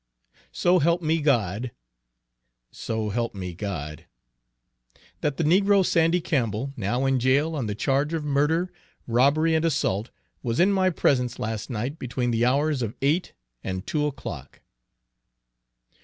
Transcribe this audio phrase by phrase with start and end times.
[0.51, 1.69] "So help me God,"
[2.71, 4.07] "So help me God,"
[5.19, 8.73] "That the negro Sandy Campbell, now in jail on the charge of murder,
[9.05, 10.09] robbery, and assault,
[10.41, 13.33] was in my presence last night between the hours of eight
[13.63, 14.61] and two o'clock."